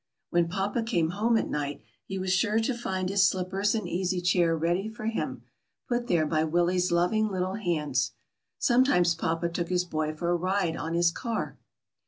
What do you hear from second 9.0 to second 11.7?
papa took his boy for a ride on his car.